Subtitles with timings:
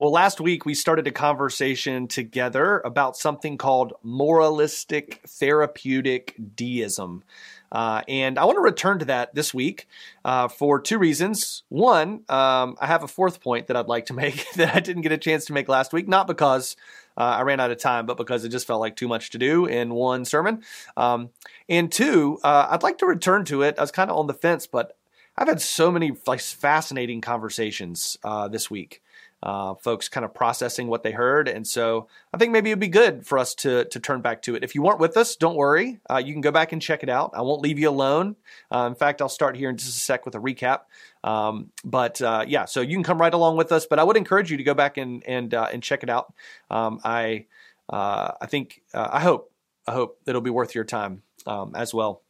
[0.00, 7.22] Well, last week we started a conversation together about something called moralistic therapeutic deism.
[7.70, 9.86] Uh, and I want to return to that this week
[10.24, 11.64] uh, for two reasons.
[11.68, 15.02] One, um, I have a fourth point that I'd like to make that I didn't
[15.02, 16.76] get a chance to make last week, not because
[17.18, 19.38] uh, I ran out of time, but because it just felt like too much to
[19.38, 20.62] do in one sermon.
[20.96, 21.28] Um,
[21.68, 23.74] and two, uh, I'd like to return to it.
[23.76, 24.96] I was kind of on the fence, but
[25.36, 29.02] I've had so many fascinating conversations uh, this week
[29.42, 31.48] uh, folks kind of processing what they heard.
[31.48, 34.54] And so I think maybe it'd be good for us to, to turn back to
[34.54, 34.62] it.
[34.62, 36.00] If you weren't with us, don't worry.
[36.10, 37.30] Uh, you can go back and check it out.
[37.34, 38.36] I won't leave you alone.
[38.70, 40.80] Uh, in fact, I'll start here in just a sec with a recap.
[41.24, 43.86] Um, but uh, yeah, so you can come right along with us.
[43.86, 46.32] But I would encourage you to go back and and uh, and check it out.
[46.70, 47.46] Um, I
[47.88, 49.52] uh, I think I hope
[49.86, 52.22] I hope it'll be worth your time um, as well.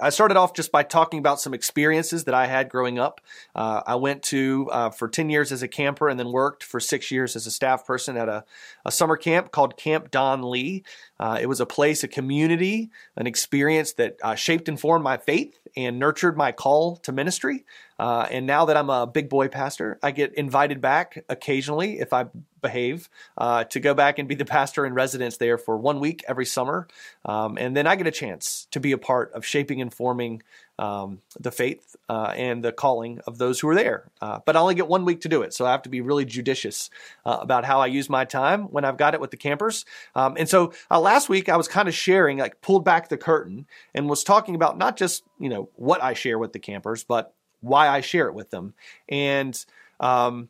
[0.00, 3.20] I started off just by talking about some experiences that I had growing up.
[3.54, 6.80] Uh, I went to uh, for 10 years as a camper and then worked for
[6.80, 8.44] six years as a staff person at a,
[8.84, 10.82] a summer camp called Camp Don Lee.
[11.20, 15.16] Uh, it was a place, a community, an experience that uh, shaped and formed my
[15.16, 17.64] faith and nurtured my call to ministry.
[17.98, 22.12] Uh, and now that I'm a big boy pastor, I get invited back occasionally if
[22.12, 22.26] I
[22.60, 23.08] behave
[23.38, 26.46] uh, to go back and be the pastor in residence there for one week every
[26.46, 26.88] summer.
[27.24, 30.42] Um, and then I get a chance to be a part of shaping and forming
[30.78, 34.10] um, the faith uh, and the calling of those who are there.
[34.20, 36.00] Uh, but I only get one week to do it, so I have to be
[36.00, 36.90] really judicious
[37.24, 39.84] uh, about how I use my time when I've got it with the campers.
[40.14, 43.16] Um, and so uh, last week I was kind of sharing, like pulled back the
[43.16, 47.04] curtain and was talking about not just you know what I share with the campers,
[47.04, 48.74] but why I share it with them.
[49.08, 49.64] And
[50.00, 50.48] um,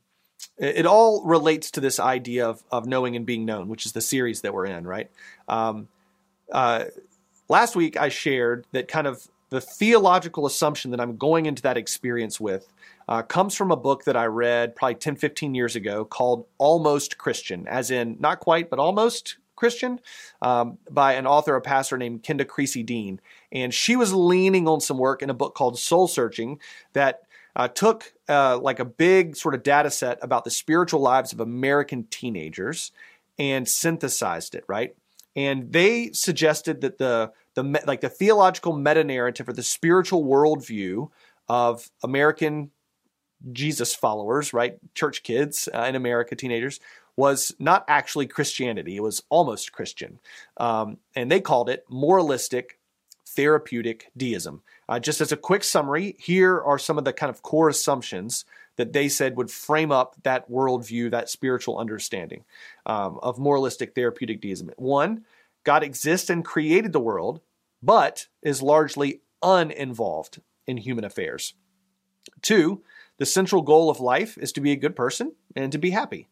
[0.58, 3.92] it, it, all relates to this idea of, of knowing and being known, which is
[3.92, 5.10] the series that we're in, right?
[5.48, 5.88] Um,
[6.50, 6.86] uh,
[7.48, 11.76] last week I shared that kind of the theological assumption that I'm going into that
[11.76, 12.72] experience with
[13.08, 17.18] uh, comes from a book that I read probably 10, 15 years ago called Almost
[17.18, 20.00] Christian, as in not quite, but almost Christian,
[20.42, 23.20] um, by an author, a pastor named Kenda Creasy Dean.
[23.52, 26.58] And she was leaning on some work in a book called Soul Searching
[26.92, 27.20] that
[27.54, 31.38] uh, took uh, like a big sort of data set about the spiritual lives of
[31.38, 32.90] American teenagers
[33.38, 34.96] and synthesized it, right?
[35.36, 41.10] And they suggested that the the like the theological meta narrative or the spiritual worldview
[41.48, 42.70] of American
[43.52, 46.80] Jesus followers, right, church kids uh, in America, teenagers,
[47.16, 48.96] was not actually Christianity.
[48.96, 50.18] It was almost Christian,
[50.56, 52.78] um, and they called it moralistic
[53.26, 54.62] therapeutic deism.
[54.88, 58.44] Uh, just as a quick summary, here are some of the kind of core assumptions
[58.76, 62.44] that they said would frame up that worldview, that spiritual understanding
[62.86, 64.70] um, of moralistic therapeutic deism.
[64.76, 65.24] One,
[65.64, 67.40] God exists and created the world,
[67.82, 71.54] but is largely uninvolved in human affairs.
[72.42, 72.82] Two,
[73.18, 76.28] the central goal of life is to be a good person and to be happy.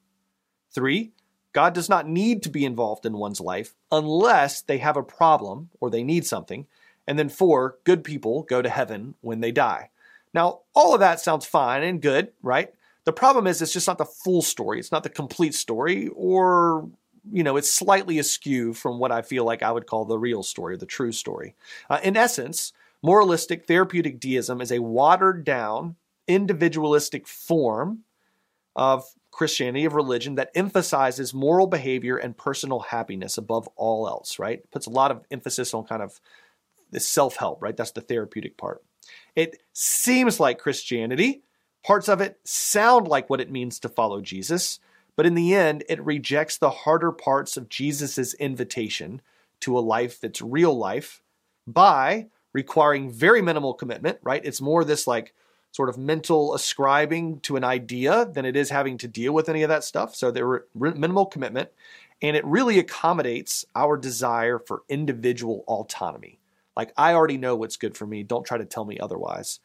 [0.74, 1.12] Three,
[1.52, 5.70] God does not need to be involved in one's life unless they have a problem
[5.80, 6.66] or they need something.
[7.06, 9.90] And then four, good people go to heaven when they die.
[10.34, 12.72] Now, all of that sounds fine and good, right?
[13.04, 14.78] The problem is it's just not the full story.
[14.78, 16.88] It's not the complete story, or,
[17.30, 20.42] you know, it's slightly askew from what I feel like I would call the real
[20.42, 21.54] story, the true story.
[21.90, 22.72] Uh, in essence,
[23.02, 25.96] moralistic therapeutic deism is a watered down,
[26.28, 28.04] individualistic form
[28.76, 34.58] of Christianity, of religion, that emphasizes moral behavior and personal happiness above all else, right?
[34.58, 36.20] It puts a lot of emphasis on kind of
[36.98, 37.76] self help, right?
[37.76, 38.82] That's the therapeutic part.
[39.34, 41.42] It seems like Christianity.
[41.84, 44.78] Parts of it sound like what it means to follow Jesus,
[45.16, 49.20] but in the end, it rejects the harder parts of Jesus' invitation
[49.60, 51.22] to a life that's real life
[51.66, 54.44] by requiring very minimal commitment, right?
[54.44, 55.34] It's more this like
[55.72, 59.62] sort of mental ascribing to an idea than it is having to deal with any
[59.62, 60.14] of that stuff.
[60.14, 61.70] So there were minimal commitment,
[62.20, 66.38] and it really accommodates our desire for individual autonomy.
[66.76, 68.22] Like, I already know what's good for me.
[68.22, 69.60] Don't try to tell me otherwise.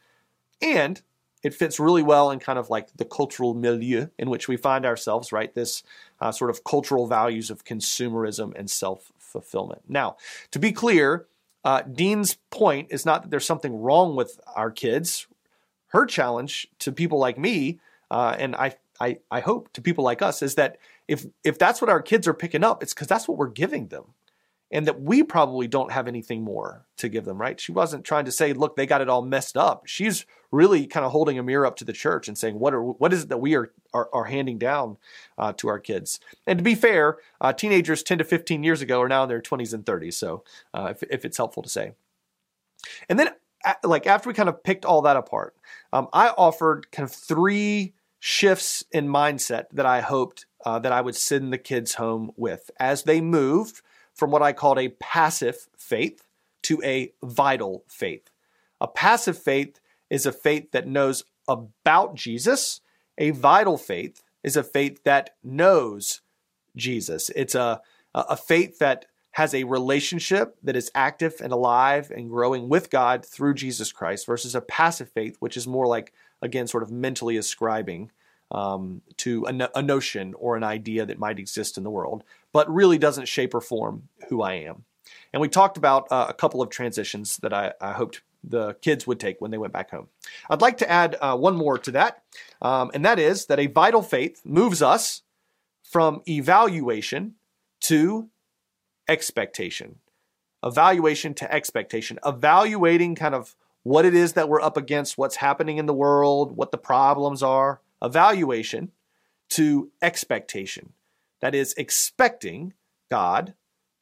[0.61, 1.01] And
[1.43, 4.85] it fits really well in kind of like the cultural milieu in which we find
[4.85, 5.53] ourselves, right?
[5.53, 5.83] This
[6.19, 9.83] uh, sort of cultural values of consumerism and self fulfillment.
[9.87, 10.17] Now,
[10.51, 11.27] to be clear,
[11.63, 15.27] uh, Dean's point is not that there's something wrong with our kids.
[15.87, 17.79] Her challenge to people like me,
[18.11, 20.77] uh, and I, I, I hope to people like us, is that
[21.07, 23.87] if if that's what our kids are picking up, it's because that's what we're giving
[23.87, 24.13] them
[24.71, 27.59] and that we probably don't have anything more to give them, right?
[27.59, 29.87] She wasn't trying to say, look, they got it all messed up.
[29.87, 32.83] She's really kind of holding a mirror up to the church and saying, what are
[32.83, 34.97] what is it that we are are, are handing down
[35.37, 36.19] uh, to our kids?
[36.45, 39.41] And to be fair, uh, teenagers 10 to 15 years ago are now in their
[39.41, 40.13] 20s and 30s.
[40.15, 40.43] So
[40.73, 41.93] uh, if, if it's helpful to say.
[43.09, 43.29] And then
[43.83, 45.55] like after we kind of picked all that apart,
[45.93, 51.01] um, I offered kind of three shifts in mindset that I hoped uh, that I
[51.01, 53.81] would send the kids home with as they moved
[54.17, 56.23] from what I called a passive faith
[56.63, 58.29] to a vital faith.
[58.81, 59.79] A passive faith
[60.09, 62.81] is a faith that knows about Jesus.
[63.17, 66.21] A vital faith is a faith that knows
[66.75, 67.29] Jesus.
[67.35, 67.81] It's a,
[68.13, 73.23] a faith that has a relationship that is active and alive and growing with God
[73.23, 76.11] through Jesus Christ versus a passive faith, which is more like,
[76.41, 78.11] again, sort of mentally ascribing
[78.51, 82.23] um, to a, no- a, notion or an idea that might exist in the world,
[82.53, 84.85] but really doesn't shape or form who I am.
[85.33, 89.05] And we talked about uh, a couple of transitions that I, I, hoped the kids
[89.05, 90.07] would take when they went back home.
[90.49, 92.23] I'd like to add uh, one more to that,
[92.61, 95.23] um, and that is that a vital faith moves us
[95.83, 97.35] from evaluation
[97.81, 98.29] to
[99.07, 99.99] expectation.
[100.63, 102.19] Evaluation to expectation.
[102.25, 106.57] Evaluating kind of what it is that we're up against, what's happening in the world,
[106.57, 107.79] what the problems are.
[108.01, 108.91] Evaluation
[109.49, 110.93] to expectation.
[111.41, 112.73] That is, expecting
[113.09, 113.53] God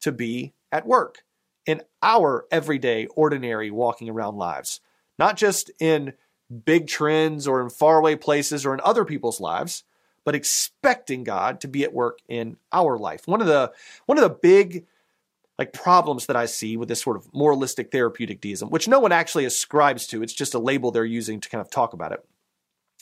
[0.01, 1.23] to be at work
[1.65, 4.79] in our everyday, ordinary walking around lives,
[5.17, 6.13] not just in
[6.65, 9.83] big trends or in faraway places or in other people's lives,
[10.23, 13.27] but expecting God to be at work in our life.
[13.27, 13.71] One of the
[14.05, 14.85] one of the big
[15.57, 19.11] like problems that I see with this sort of moralistic therapeutic deism, which no one
[19.11, 22.25] actually ascribes to, it's just a label they're using to kind of talk about it,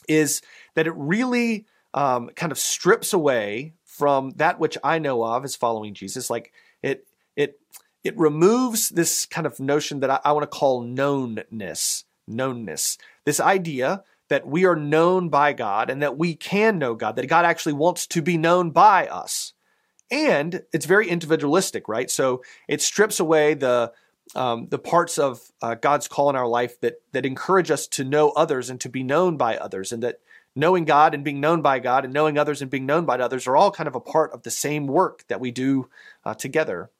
[0.07, 0.41] is
[0.75, 5.55] that it really um, kind of strips away from that which I know of as
[5.55, 6.29] following Jesus.
[6.29, 6.51] Like
[6.81, 7.59] it, it,
[8.03, 12.97] it removes this kind of notion that I, I want to call knownness, knownness.
[13.25, 17.27] This idea that we are known by God and that we can know God, that
[17.27, 19.53] God actually wants to be known by us
[20.13, 22.09] and it's very individualistic, right?
[22.09, 23.91] So it strips away the
[24.35, 28.03] um, the parts of uh, God's call in our life that that encourage us to
[28.03, 30.19] know others and to be known by others, and that
[30.55, 33.47] knowing God and being known by God and knowing others and being known by others
[33.47, 35.89] are all kind of a part of the same work that we do
[36.25, 36.91] uh, together.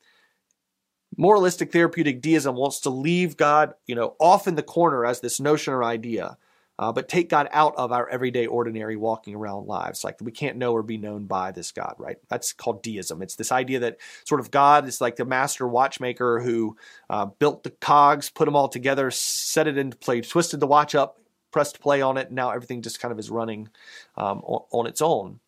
[1.15, 5.39] Moralistic therapeutic deism wants to leave God, you know, off in the corner as this
[5.39, 6.37] notion or idea,
[6.79, 10.03] uh, but take God out of our everyday, ordinary walking around lives.
[10.03, 12.17] Like we can't know or be known by this God, right?
[12.29, 13.21] That's called deism.
[13.21, 16.75] It's this idea that sort of God is like the master watchmaker who
[17.09, 20.95] uh, built the cogs, put them all together, set it into play, twisted the watch
[20.95, 21.19] up,
[21.51, 23.69] pressed play on it, and now everything just kind of is running
[24.17, 25.39] um, on, its own.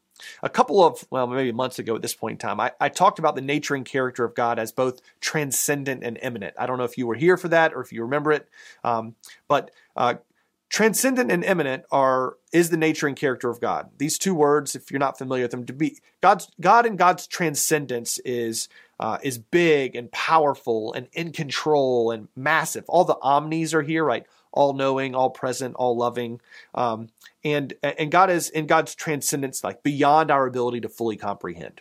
[0.43, 3.19] A couple of, well, maybe months ago at this point in time, I, I, talked
[3.19, 6.55] about the nature and character of God as both transcendent and immanent.
[6.57, 8.47] I don't know if you were here for that or if you remember it,
[8.85, 9.15] um,
[9.49, 10.15] but uh,
[10.75, 13.91] transcendent and immanent are is the nature and character of God.
[13.97, 17.27] These two words, if you're not familiar with them, to be God's God and God's
[17.27, 18.67] transcendence is
[18.99, 22.83] uh, is big and powerful and in control and massive.
[22.89, 24.25] All the omnis are here, right?
[24.51, 26.41] All knowing, all present, all loving,
[26.73, 27.07] um,
[27.45, 31.79] and and God is in God's transcendence, like beyond our ability to fully comprehend.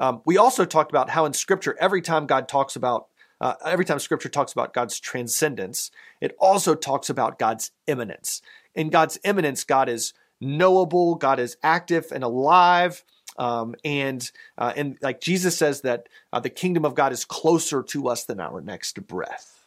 [0.00, 3.06] Um, we also talked about how in Scripture, every time God talks about
[3.40, 5.90] uh, every time scripture talks about God's transcendence,
[6.20, 8.40] it also talks about God's immanence.
[8.74, 13.04] In God's immanence, God is knowable, God is active and alive.
[13.36, 17.82] Um, and uh, and like Jesus says that uh, the kingdom of God is closer
[17.82, 19.64] to us than our next breath.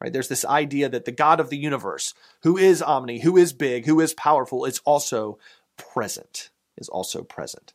[0.00, 0.12] Right?
[0.12, 3.86] There's this idea that the God of the universe, who is omni, who is big,
[3.86, 5.38] who is powerful, is also
[5.76, 6.50] present.
[6.78, 7.72] Is also present.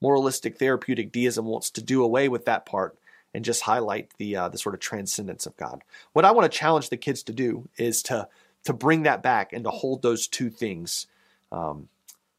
[0.00, 2.98] Moralistic therapeutic deism wants to do away with that part
[3.34, 5.82] and just highlight the uh, the sort of transcendence of God.
[6.12, 8.28] What I want to challenge the kids to do is to
[8.64, 11.06] to bring that back and to hold those two things
[11.50, 11.88] um,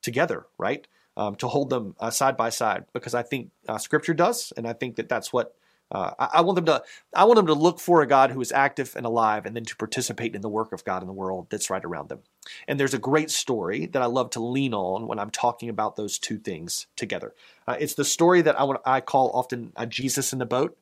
[0.02, 0.88] together, right?
[1.16, 4.68] Um, to hold them uh, side by side, because I think uh, Scripture does, and
[4.68, 5.54] I think that that's what
[5.92, 6.84] uh, I, I, want them to.
[7.16, 9.66] I want them to look for a God who is active and alive, and then
[9.66, 12.20] to participate in the work of God in the world that's right around them.
[12.68, 15.96] And there's a great story that I love to lean on when I'm talking about
[15.96, 17.34] those two things together.
[17.68, 18.82] Uh, it's the story that I want.
[18.86, 20.76] I call often Jesus in the boat.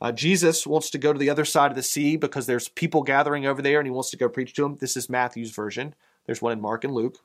[0.00, 3.02] Uh, Jesus wants to go to the other side of the sea because there's people
[3.02, 4.76] gathering over there and he wants to go preach to them.
[4.78, 5.94] This is Matthew's version.
[6.26, 7.18] There's one in Mark and Luke.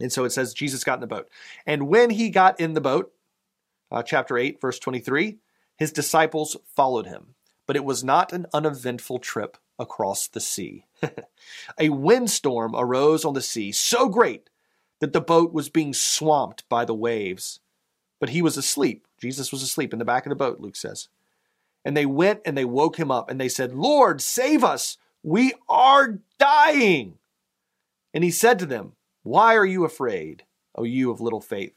[0.00, 1.28] And so it says Jesus got in the boat.
[1.66, 3.12] And when he got in the boat,
[3.90, 5.38] uh, chapter 8, verse 23,
[5.76, 7.34] his disciples followed him.
[7.66, 10.86] But it was not an uneventful trip across the sea.
[11.78, 14.50] a windstorm arose on the sea so great
[15.00, 17.60] that the boat was being swamped by the waves.
[18.18, 19.06] But he was asleep.
[19.20, 21.08] Jesus was asleep in the back of the boat, Luke says.
[21.86, 24.98] And they went and they woke him up and they said, Lord, save us.
[25.22, 27.18] We are dying.
[28.12, 30.42] And he said to them, Why are you afraid,
[30.74, 31.76] O you of little faith?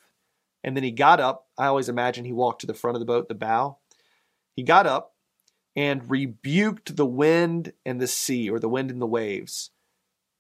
[0.64, 1.46] And then he got up.
[1.60, 3.78] I always imagine he walked to the front of the boat, the bow.
[4.56, 5.14] He got up
[5.76, 9.70] and rebuked the wind and the sea, or the wind and the waves.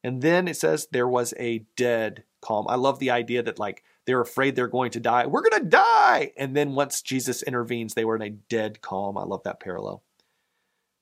[0.03, 2.65] And then it says there was a dead calm.
[2.67, 5.27] I love the idea that like they're afraid they're going to die.
[5.27, 6.31] We're going to die.
[6.37, 9.17] And then once Jesus intervenes, they were in a dead calm.
[9.17, 10.03] I love that parallel.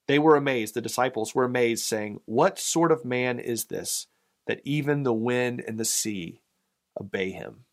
[0.07, 0.73] They were amazed.
[0.73, 4.07] The disciples were amazed, saying, What sort of man is this
[4.47, 6.41] that even the wind and the sea
[6.99, 7.65] obey him?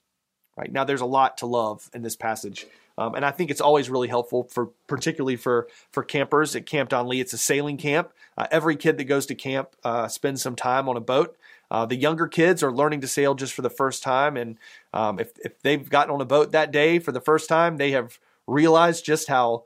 [0.56, 2.66] Right now, there's a lot to love in this passage.
[2.96, 6.90] Um, and I think it's always really helpful for, particularly for for campers at Camp
[6.90, 7.20] Don Lee.
[7.20, 8.12] It's a sailing camp.
[8.38, 11.36] Uh, every kid that goes to camp uh, spends some time on a boat.
[11.70, 14.58] Uh, the younger kids are learning to sail just for the first time, and
[14.92, 17.92] um, if if they've gotten on a boat that day for the first time, they
[17.92, 19.64] have realized just how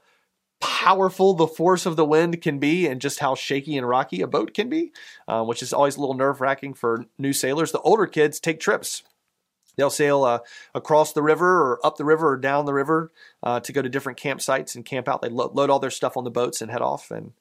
[0.61, 4.27] powerful the force of the wind can be and just how shaky and rocky a
[4.27, 4.93] boat can be,
[5.29, 7.71] uh, which is always a little nerve wracking for new sailors.
[7.71, 9.05] The older kids take trips
[9.79, 10.41] They'll sail uh,
[10.75, 13.13] across the river or up the river or down the river
[13.45, 15.23] uh, to go to different campsites and camp out.
[15.23, 17.13] They lo- load all their stuff on the boats and head off.
[17.13, 17.33] And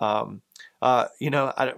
[0.00, 0.42] um,
[0.82, 1.74] uh, you know, I,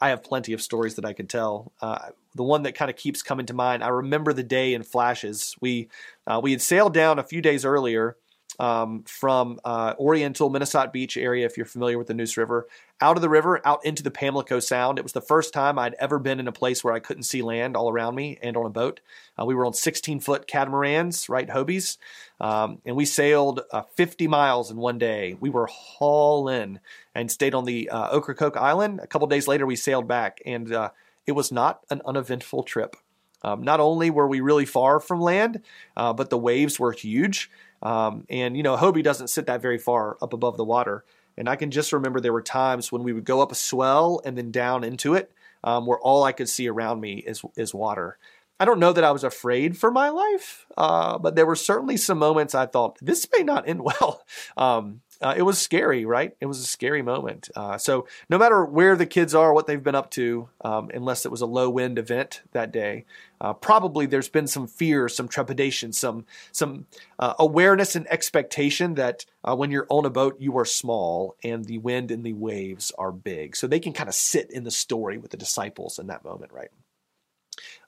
[0.00, 1.72] I have plenty of stories that I could tell.
[1.80, 4.82] Uh, the one that kind of keeps coming to mind, I remember the day in
[4.82, 5.56] flashes.
[5.60, 5.88] We
[6.26, 8.16] uh, we had sailed down a few days earlier
[8.60, 12.68] um, from uh, Oriental Minnesott Beach area, if you're familiar with the Neuse River,
[13.00, 14.98] out of the river, out into the Pamlico Sound.
[14.98, 17.40] It was the first time I'd ever been in a place where I couldn't see
[17.40, 19.00] land all around me and on a boat.
[19.40, 21.96] Uh, we were on 16 foot catamarans, right, Hobies,
[22.38, 25.38] um, and we sailed uh, 50 miles in one day.
[25.40, 26.80] We were hauling in
[27.14, 29.00] and stayed on the uh, Ocracoke Island.
[29.02, 30.90] A couple days later, we sailed back, and uh,
[31.26, 32.96] it was not an uneventful trip.
[33.42, 35.62] Um, not only were we really far from land,
[35.96, 37.50] uh, but the waves were huge.
[37.82, 41.04] Um, and, you know, Hobie doesn't sit that very far up above the water.
[41.36, 44.20] And I can just remember there were times when we would go up a swell
[44.24, 45.32] and then down into it,
[45.64, 48.18] um, where all I could see around me is, is water.
[48.58, 51.96] I don't know that I was afraid for my life, uh, but there were certainly
[51.96, 54.22] some moments I thought this may not end well.
[54.56, 56.34] Um, uh, it was scary, right?
[56.40, 57.50] It was a scary moment.
[57.54, 61.26] Uh, so no matter where the kids are, what they've been up to, um, unless
[61.26, 63.04] it was a low wind event that day,
[63.40, 66.86] uh, probably there's been some fear, some trepidation, some some
[67.18, 71.66] uh, awareness and expectation that uh, when you're on a boat, you are small and
[71.66, 73.56] the wind and the waves are big.
[73.56, 76.52] So they can kind of sit in the story with the disciples in that moment,
[76.52, 76.70] right?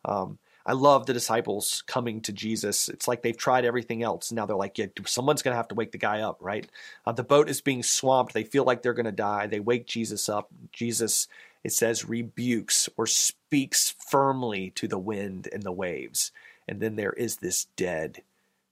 [0.04, 2.88] Um, I love the disciples coming to Jesus.
[2.88, 4.30] It's like they've tried everything else.
[4.30, 6.68] Now they're like, yeah, someone's going to have to wake the guy up, right?
[7.04, 8.32] Uh, the boat is being swamped.
[8.32, 9.46] They feel like they're going to die.
[9.46, 10.48] They wake Jesus up.
[10.72, 11.26] Jesus,
[11.64, 16.30] it says, rebukes or speaks firmly to the wind and the waves.
[16.68, 18.22] And then there is this dead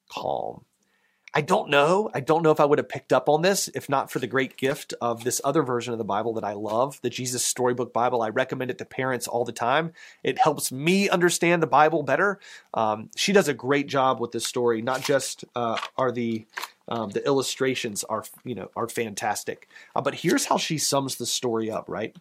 [0.09, 0.65] calm.
[1.33, 2.11] I don't know.
[2.13, 4.27] I don't know if I would have picked up on this if not for the
[4.27, 7.93] great gift of this other version of the Bible that I love, the Jesus Storybook
[7.93, 8.21] Bible.
[8.21, 9.93] I recommend it to parents all the time.
[10.25, 12.41] It helps me understand the Bible better.
[12.75, 14.83] Um, she does a great job with this story.
[14.83, 16.47] Not just uh, are the
[16.89, 21.27] um, the illustrations are you know are fantastic, uh, but here's how she sums the
[21.27, 21.89] story up.
[21.89, 22.17] Right?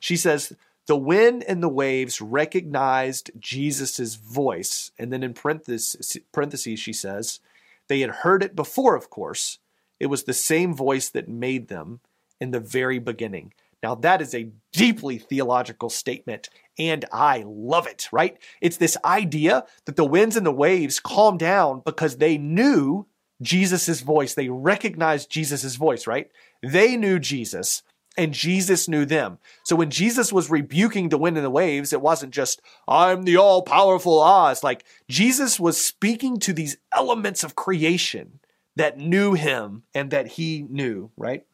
[0.00, 0.54] She says.
[0.86, 4.90] The wind and the waves recognized Jesus' voice.
[4.98, 7.40] And then in parentheses, parentheses she says,
[7.88, 9.58] they had heard it before, of course.
[10.00, 12.00] It was the same voice that made them
[12.40, 13.52] in the very beginning.
[13.82, 16.48] Now, that is a deeply theological statement,
[16.78, 18.38] and I love it, right?
[18.62, 23.06] It's this idea that the winds and the waves calmed down because they knew
[23.42, 24.34] Jesus' voice.
[24.34, 26.30] They recognized Jesus' voice, right?
[26.62, 27.82] They knew Jesus
[28.16, 29.38] and Jesus knew them.
[29.64, 33.36] So when Jesus was rebuking the wind and the waves, it wasn't just, I'm the
[33.36, 34.62] all powerful Oz.
[34.62, 38.40] Like Jesus was speaking to these elements of creation
[38.76, 41.44] that knew him and that he knew, right?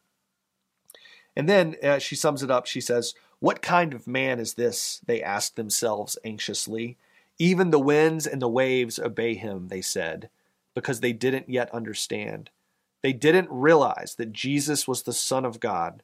[1.34, 2.66] And then uh, she sums it up.
[2.66, 5.00] She says, What kind of man is this?
[5.06, 6.98] They asked themselves anxiously.
[7.38, 10.28] Even the winds and the waves obey him, they said,
[10.74, 12.50] because they didn't yet understand.
[13.02, 16.02] They didn't realize that Jesus was the Son of God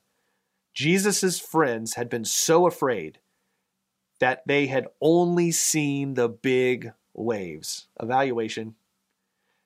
[0.77, 3.19] Jesus' friends had been so afraid
[4.21, 7.89] that they had only seen the big waves.
[7.99, 8.75] Evaluation.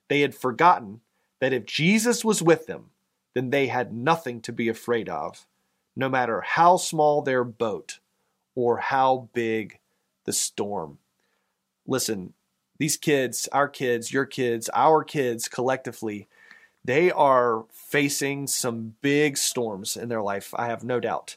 [0.06, 1.00] They had forgotten
[1.40, 2.90] that if Jesus was with them,
[3.34, 5.46] then they had nothing to be afraid of,
[5.96, 7.98] no matter how small their boat
[8.54, 9.80] or how big
[10.26, 10.98] the storm.
[11.88, 12.34] Listen,
[12.78, 16.28] these kids, our kids, your kids, our kids collectively,
[16.84, 20.54] they are facing some big storms in their life.
[20.56, 21.36] I have no doubt.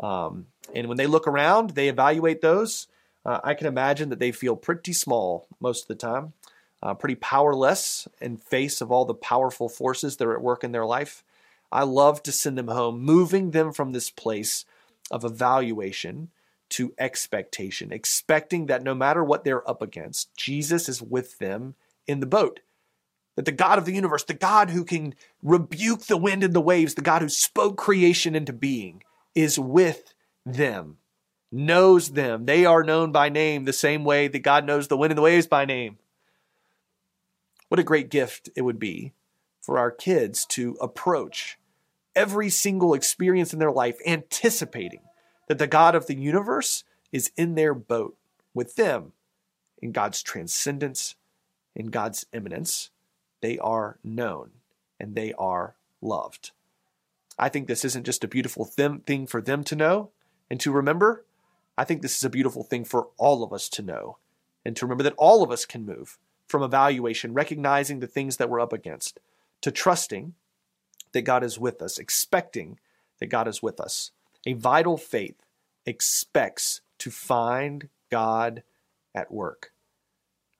[0.00, 2.88] Um, and when they look around, they evaluate those.
[3.24, 6.32] Uh, I can imagine that they feel pretty small most of the time,
[6.82, 10.72] uh, pretty powerless in face of all the powerful forces that are at work in
[10.72, 11.22] their life.
[11.70, 14.64] I love to send them home, moving them from this place
[15.10, 16.30] of evaluation
[16.70, 21.74] to expectation, expecting that no matter what they're up against, Jesus is with them
[22.06, 22.60] in the boat
[23.36, 26.60] that the God of the universe, the God who can rebuke the wind and the
[26.60, 29.02] waves, the God who spoke creation into being,
[29.34, 30.98] is with them.
[31.52, 32.46] knows them.
[32.46, 35.22] They are known by name the same way that God knows the wind and the
[35.22, 35.98] waves by name.
[37.68, 39.12] What a great gift it would be
[39.60, 41.58] for our kids to approach
[42.14, 45.00] every single experience in their life anticipating
[45.48, 48.16] that the God of the universe is in their boat
[48.54, 49.12] with them
[49.80, 51.16] in God's transcendence,
[51.74, 52.90] in God's immanence.
[53.40, 54.50] They are known
[54.98, 56.50] and they are loved.
[57.38, 60.10] I think this isn't just a beautiful them, thing for them to know
[60.50, 61.24] and to remember.
[61.78, 64.18] I think this is a beautiful thing for all of us to know
[64.64, 68.50] and to remember that all of us can move from evaluation, recognizing the things that
[68.50, 69.20] we're up against,
[69.62, 70.34] to trusting
[71.12, 72.78] that God is with us, expecting
[73.20, 74.10] that God is with us.
[74.46, 75.36] A vital faith
[75.86, 78.62] expects to find God
[79.14, 79.72] at work.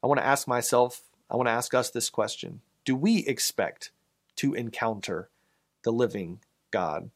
[0.03, 3.91] I want to ask myself, I want to ask us this question Do we expect
[4.37, 5.29] to encounter
[5.83, 7.11] the living God?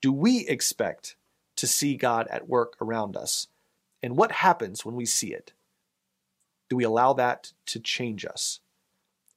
[0.00, 1.16] Do we expect
[1.56, 3.48] to see God at work around us?
[4.02, 5.52] And what happens when we see it?
[6.68, 8.60] Do we allow that to change us?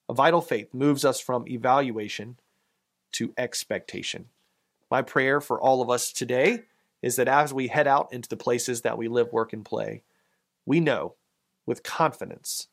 [0.08, 2.38] A vital faith moves us from evaluation
[3.14, 4.26] to expectation.
[4.90, 6.64] My prayer for all of us today
[7.02, 10.02] is that as we head out into the places that we live, work, and play,
[10.66, 11.14] we know
[11.66, 12.68] with confidence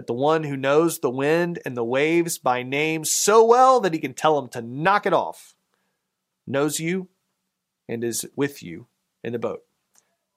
[0.00, 3.92] that the one who knows the wind and the waves by name so well that
[3.92, 5.54] he can tell them to knock it off
[6.46, 7.06] knows you
[7.86, 8.86] and is with you
[9.22, 9.62] in the boat,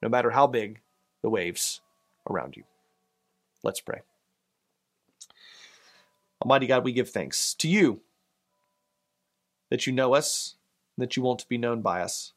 [0.01, 0.81] no matter how big
[1.21, 1.79] the waves
[2.29, 2.65] around you.
[3.63, 4.01] Let's pray.
[6.41, 8.01] Almighty God, we give thanks to you
[9.69, 10.55] that you know us,
[10.97, 12.33] that you want to be known by us.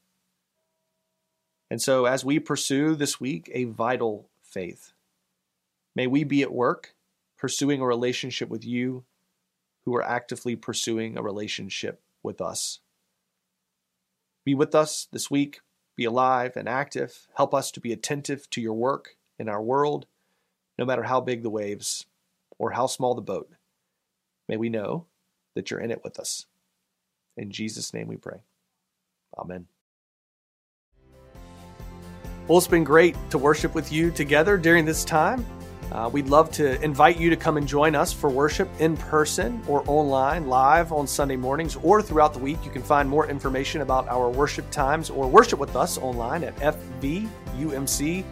[1.73, 4.93] And so, as we pursue this week a vital faith,
[5.97, 6.93] may we be at work
[7.39, 9.05] pursuing a relationship with you
[9.85, 12.81] who are actively pursuing a relationship with us.
[14.45, 15.61] Be with us this week,
[15.97, 20.07] be alive and active, help us to be attentive to your work in our world,
[20.79, 22.07] no matter how big the waves
[22.59, 23.51] or how small the boat.
[24.49, 25.07] May we know
[25.55, 26.47] that you're in it with us.
[27.37, 28.43] In Jesus' name we pray.
[29.37, 29.67] Amen.
[32.49, 35.45] Well, it's been great to worship with you together during this time.
[35.93, 39.63] Uh, we'd love to invite you to come and join us for worship in person
[39.69, 42.59] or online, live on Sunday mornings or throughout the week.
[42.65, 46.57] You can find more information about our worship times or worship with us online at
[46.57, 48.25] fvumc.org.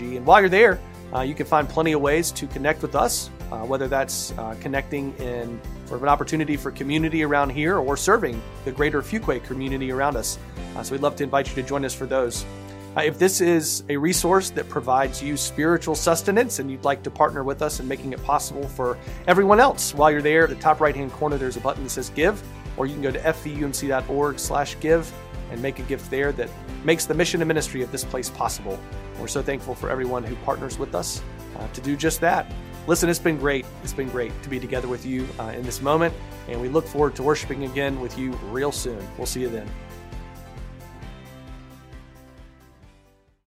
[0.00, 0.80] And while you're there,
[1.14, 4.56] uh, you can find plenty of ways to connect with us, uh, whether that's uh,
[4.60, 9.44] connecting in sort of an opportunity for community around here or serving the greater Fuquay
[9.44, 10.38] community around us.
[10.74, 12.46] Uh, so we'd love to invite you to join us for those.
[12.94, 17.10] Uh, if this is a resource that provides you spiritual sustenance and you'd like to
[17.10, 20.56] partner with us in making it possible for everyone else, while you're there, at the
[20.56, 22.42] top right hand corner, there's a button that says Give,
[22.76, 25.10] or you can go to fvumc.org slash give
[25.50, 26.50] and make a gift there that
[26.84, 28.78] makes the mission and ministry of this place possible.
[29.18, 31.22] We're so thankful for everyone who partners with us
[31.58, 32.52] uh, to do just that.
[32.86, 33.64] Listen, it's been great.
[33.82, 36.12] It's been great to be together with you uh, in this moment,
[36.48, 39.02] and we look forward to worshiping again with you real soon.
[39.16, 39.68] We'll see you then.